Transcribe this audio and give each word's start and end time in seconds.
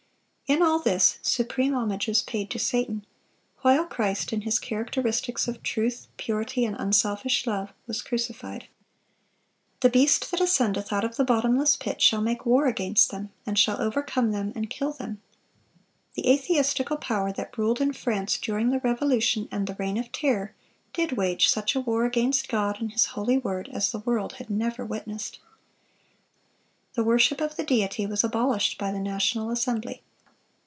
In 0.47 0.61
all 0.61 0.79
this, 0.79 1.17
supreme 1.21 1.73
homage 1.73 2.07
was 2.09 2.21
paid 2.23 2.49
to 2.49 2.59
Satan; 2.59 3.05
while 3.61 3.85
Christ, 3.85 4.33
in 4.33 4.41
His 4.41 4.59
characteristics 4.59 5.47
of 5.47 5.63
truth, 5.63 6.07
purity, 6.17 6.65
and 6.65 6.75
unselfish 6.77 7.47
love, 7.47 7.71
was 7.87 8.01
crucified. 8.01 8.67
"The 9.79 9.87
beast 9.89 10.29
that 10.29 10.41
ascendeth 10.41 10.91
out 10.91 11.05
of 11.05 11.15
the 11.15 11.23
bottomless 11.23 11.77
pit 11.77 12.01
shall 12.01 12.19
make 12.19 12.45
war 12.45 12.65
against 12.67 13.11
them, 13.11 13.29
and 13.45 13.57
shall 13.57 13.81
overcome 13.81 14.33
them, 14.33 14.51
and 14.53 14.69
kill 14.69 14.91
them." 14.91 15.21
The 16.15 16.27
atheistical 16.29 16.97
power 16.97 17.31
that 17.31 17.57
ruled 17.57 17.79
in 17.79 17.93
France 17.93 18.37
during 18.37 18.71
the 18.71 18.81
Revolution 18.81 19.47
and 19.53 19.67
the 19.67 19.75
Reign 19.75 19.95
of 19.97 20.11
Terror, 20.11 20.53
did 20.91 21.13
wage 21.13 21.47
such 21.47 21.75
a 21.75 21.79
war 21.79 22.03
against 22.03 22.49
God 22.49 22.81
and 22.81 22.91
His 22.91 23.05
holy 23.15 23.37
word 23.37 23.69
as 23.71 23.89
the 23.93 23.99
world 23.99 24.33
had 24.33 24.49
never 24.49 24.83
witnessed. 24.83 25.39
The 26.95 27.05
worship 27.05 27.39
of 27.39 27.55
the 27.55 27.63
Deity 27.63 28.05
was 28.05 28.21
abolished 28.25 28.77
by 28.77 28.91
the 28.91 28.99
National 28.99 29.49
Assembly. 29.49 30.01